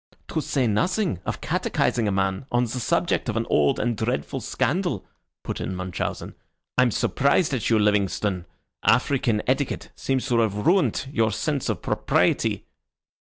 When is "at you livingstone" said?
7.53-8.47